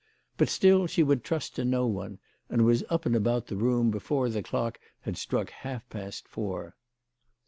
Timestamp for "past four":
5.91-6.75